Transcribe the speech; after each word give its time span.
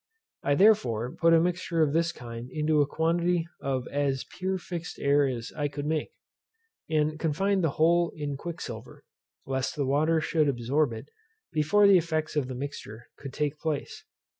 I 0.41 0.55
therefore 0.55 1.11
put 1.11 1.31
a 1.31 1.39
mixture 1.39 1.83
of 1.83 1.93
this 1.93 2.11
kind 2.11 2.49
into 2.49 2.81
a 2.81 2.87
quantity 2.87 3.47
of 3.61 3.87
as 3.89 4.23
pure 4.35 4.57
fixed 4.57 4.97
air 4.97 5.27
as 5.27 5.51
I 5.55 5.67
could 5.67 5.85
make, 5.85 6.09
and 6.89 7.19
confined 7.19 7.63
the 7.63 7.69
whole 7.77 8.11
in 8.15 8.35
quicksilver, 8.35 9.03
lest 9.45 9.75
the 9.75 9.85
water 9.85 10.19
should 10.19 10.49
absorb 10.49 10.91
it 10.91 11.09
before 11.53 11.85
the 11.87 11.99
effects 11.99 12.35
of 12.35 12.47
the 12.47 12.55
mixture 12.55 13.09
could 13.17 13.31
take 13.31 13.59
place. 13.59 14.03